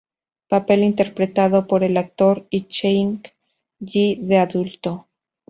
[0.47, 3.21] Papel interpretado por el actor y Cheng
[3.79, 5.07] Yi de adulto.